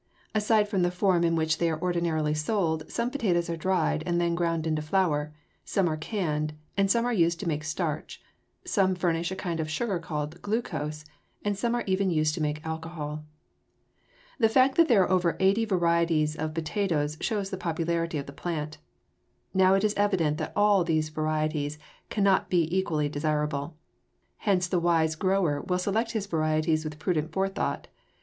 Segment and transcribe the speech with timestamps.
[0.33, 4.19] Aside from the form in which they are ordinarily sold, some potatoes are dried and
[4.19, 5.31] then ground into flour,
[5.63, 6.55] some are canned,
[6.87, 8.19] some are used to make starch,
[8.65, 11.05] some furnish a kind of sugar called glucose,
[11.45, 13.23] and some are even used to make alcohol.
[14.39, 18.33] The fact that there are over eighty varieties of potatoes shows the popularity of the
[18.33, 18.79] plant.
[19.53, 21.77] Now it is evident that all of these varieties
[22.09, 23.77] cannot be equally desirable.
[24.37, 27.87] Hence the wise grower will select his varieties with prudent forethought.